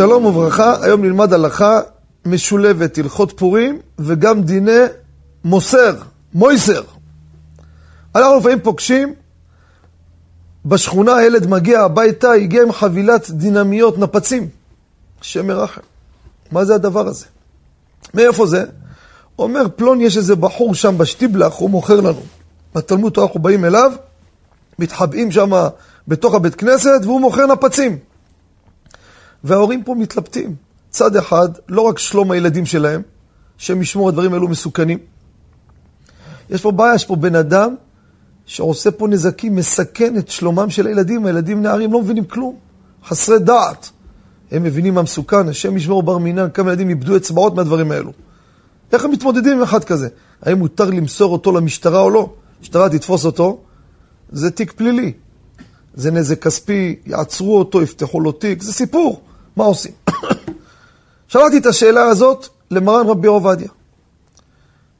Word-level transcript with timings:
שלום 0.00 0.24
וברכה, 0.24 0.76
היום 0.82 1.04
נלמד 1.04 1.32
הלכה 1.32 1.80
משולבת, 2.26 2.98
הלכות 2.98 3.32
פורים 3.36 3.80
וגם 3.98 4.42
דיני 4.42 4.80
מוסר, 5.44 5.96
מויסר. 6.34 6.82
אנחנו 8.14 8.38
לפעמים 8.38 8.60
פוגשים, 8.60 9.14
בשכונה 10.64 11.16
הילד 11.16 11.46
מגיע 11.46 11.80
הביתה, 11.80 12.32
הגיע 12.32 12.62
עם 12.62 12.72
חבילת 12.72 13.30
דינמיות, 13.30 13.98
נפצים. 13.98 14.48
השם 15.20 15.46
מרחם. 15.46 15.80
מה 16.52 16.64
זה 16.64 16.74
הדבר 16.74 17.06
הזה? 17.06 17.26
מאיפה 18.14 18.46
זה? 18.46 18.64
אומר 19.38 19.66
פלון, 19.76 20.00
יש 20.00 20.16
איזה 20.16 20.36
בחור 20.36 20.74
שם 20.74 20.98
בשטיבלח, 20.98 21.54
הוא 21.54 21.70
מוכר 21.70 22.00
לנו. 22.00 22.22
בתלמוד 22.74 23.18
אנחנו 23.18 23.40
באים 23.40 23.64
אליו, 23.64 23.92
מתחבאים 24.78 25.32
שם 25.32 25.50
בתוך 26.08 26.34
הבית 26.34 26.54
כנסת, 26.54 27.00
והוא 27.02 27.20
מוכר 27.20 27.46
נפצים. 27.46 28.09
וההורים 29.44 29.84
פה 29.84 29.94
מתלבטים. 29.94 30.54
צד 30.90 31.16
אחד, 31.16 31.48
לא 31.68 31.80
רק 31.80 31.98
שלום 31.98 32.30
הילדים 32.30 32.66
שלהם, 32.66 33.02
שהם 33.58 33.82
ישמור 33.82 34.08
הדברים 34.08 34.32
האלו 34.32 34.48
מסוכנים. 34.48 34.98
יש 36.50 36.62
פה 36.62 36.72
בעיה, 36.72 36.94
יש 36.94 37.04
פה 37.04 37.16
בן 37.16 37.34
אדם 37.34 37.74
שעושה 38.46 38.90
פה 38.90 39.08
נזקים, 39.08 39.56
מסכן 39.56 40.18
את 40.18 40.28
שלומם 40.28 40.70
של 40.70 40.86
הילדים. 40.86 41.26
הילדים 41.26 41.62
נערים 41.62 41.92
לא 41.92 42.02
מבינים 42.02 42.24
כלום, 42.24 42.56
חסרי 43.04 43.38
דעת. 43.38 43.90
הם 44.50 44.62
מבינים 44.62 44.94
מה 44.94 45.02
מסוכן, 45.02 45.48
השם 45.48 45.76
ישמור 45.76 46.02
בר 46.02 46.18
מינן, 46.18 46.48
כמה 46.54 46.70
ילדים 46.70 46.88
איבדו 46.88 47.16
אצבעות 47.16 47.54
מהדברים 47.54 47.92
האלו. 47.92 48.12
איך 48.92 49.04
הם 49.04 49.10
מתמודדים 49.10 49.56
עם 49.56 49.62
אחד 49.62 49.84
כזה? 49.84 50.08
האם 50.42 50.58
מותר 50.58 50.90
למסור 50.90 51.32
אותו 51.32 51.52
למשטרה 51.52 52.00
או 52.00 52.10
לא? 52.10 52.32
המשטרה 52.58 52.88
תתפוס 52.88 53.24
אותו, 53.24 53.60
זה 54.32 54.50
תיק 54.50 54.72
פלילי. 54.72 55.12
זה 55.94 56.10
נזק 56.10 56.42
כספי, 56.42 56.96
יעצרו 57.06 57.58
אותו, 57.58 57.82
יפתחו 57.82 58.20
לו 58.20 58.32
תיק, 58.32 58.62
זה 58.62 58.72
סיפור. 58.72 59.20
מה 59.56 59.64
עושים? 59.64 59.92
שאלתי 61.28 61.58
את 61.58 61.66
השאלה 61.66 62.02
הזאת 62.02 62.46
למרן 62.70 63.06
רבי 63.06 63.28
עובדיה. 63.28 63.68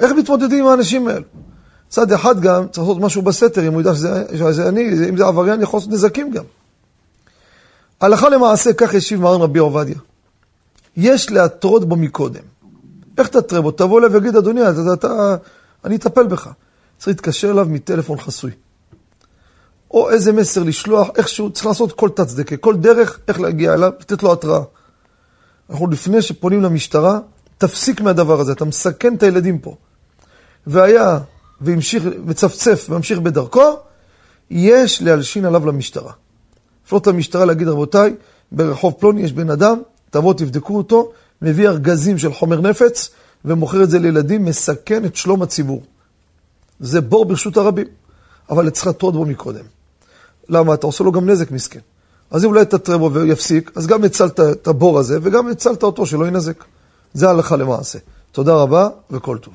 איך 0.00 0.12
מתמודדים 0.12 0.64
עם 0.64 0.70
האנשים 0.70 1.08
האלו? 1.08 1.24
צד 1.88 2.12
אחד 2.12 2.40
גם 2.40 2.68
צריך 2.68 2.86
לעשות 2.88 3.02
משהו 3.02 3.22
בסתר, 3.22 3.66
אם 3.68 3.72
הוא 3.72 3.80
ידע 3.80 3.94
שזה, 3.94 4.24
שזה 4.38 4.68
אני, 4.68 5.08
אם 5.08 5.16
זה 5.16 5.24
עבריין, 5.24 5.62
יכול 5.62 5.78
לעשות 5.78 5.92
נזקים 5.92 6.30
גם. 6.30 6.44
הלכה 8.00 8.28
למעשה, 8.28 8.72
כך 8.72 8.94
השיב 8.94 9.20
מרן 9.20 9.40
רבי 9.40 9.58
עובדיה. 9.58 9.96
יש 10.96 11.30
להטרות 11.30 11.88
בו 11.88 11.96
מקודם. 11.96 12.42
איך 13.18 13.28
תטרה 13.28 13.60
בו? 13.60 13.70
תבוא 13.70 13.98
אליו 13.98 14.12
ויגיד, 14.12 14.36
אדוני, 14.36 14.60
אתה, 14.62 14.92
אתה, 14.92 15.36
אני 15.84 15.96
אטפל 15.96 16.26
בך. 16.26 16.50
צריך 16.98 17.08
להתקשר 17.08 17.50
אליו 17.50 17.66
מטלפון 17.70 18.18
חסוי. 18.18 18.50
או 19.90 20.10
איזה 20.10 20.32
מסר 20.32 20.62
לשלוח, 20.62 21.08
איכשהו, 21.16 21.50
צריך 21.50 21.66
לעשות 21.66 21.92
כל 21.92 22.08
תצדקה, 22.08 22.56
כל 22.56 22.76
דרך 22.76 23.18
איך 23.28 23.40
להגיע 23.40 23.74
אליו, 23.74 23.90
לתת 24.00 24.22
לו 24.22 24.32
התראה. 24.32 24.60
אנחנו 25.70 25.90
לפני 25.90 26.22
שפונים 26.22 26.62
למשטרה, 26.62 27.18
תפסיק 27.58 28.00
מהדבר 28.00 28.40
הזה, 28.40 28.52
אתה 28.52 28.64
מסכן 28.64 29.14
את 29.14 29.22
הילדים 29.22 29.58
פה. 29.58 29.76
והיה, 30.66 31.18
והמשיך, 31.60 32.04
מצפצף 32.24 32.86
וממשיך 32.88 33.18
בדרכו, 33.18 33.76
יש 34.50 35.02
להלשין 35.02 35.44
עליו 35.44 35.66
למשטרה. 35.66 36.12
לפנות 36.86 37.06
למשטרה 37.06 37.44
להגיד, 37.44 37.68
רבותיי, 37.68 38.14
ברחוב 38.52 38.94
פלוני 38.98 39.22
יש 39.22 39.32
בן 39.32 39.50
אדם, 39.50 39.82
תבואו 40.10 40.32
תבדקו 40.32 40.76
אותו, 40.76 41.12
מביא 41.42 41.68
ארגזים 41.68 42.18
של 42.18 42.32
חומר 42.32 42.60
נפץ, 42.60 43.10
ומוכר 43.44 43.82
את 43.82 43.90
זה 43.90 43.98
לילדים, 43.98 44.44
מסכן 44.44 45.04
את 45.04 45.16
שלום 45.16 45.42
הציבור. 45.42 45.82
זה 46.80 47.00
בור 47.00 47.24
ברשות 47.24 47.56
הרבים, 47.56 47.86
אבל 48.50 48.70
צריך 48.70 48.86
לטעות 48.86 49.14
בו 49.14 49.24
מקודם. 49.24 49.64
למה? 50.48 50.74
אתה 50.74 50.86
עושה 50.86 51.04
לו 51.04 51.12
גם 51.12 51.30
נזק 51.30 51.50
מסכן. 51.50 51.80
אז 52.30 52.44
אם 52.44 52.48
אולי 52.48 52.64
תתרה 52.64 52.98
בו 52.98 53.10
ויפסיק, 53.12 53.70
אז 53.74 53.86
גם 53.86 54.04
הצלת 54.04 54.40
את 54.40 54.68
הבור 54.68 54.98
הזה, 54.98 55.18
וגם 55.22 55.48
הצלת 55.48 55.82
אותו 55.82 56.06
שלא 56.06 56.26
ינזק. 56.26 56.64
זה 57.14 57.30
הלכה 57.30 57.56
למעשה. 57.56 57.98
תודה 58.32 58.54
רבה 58.54 58.88
וכל 59.10 59.38
טוב. 59.38 59.54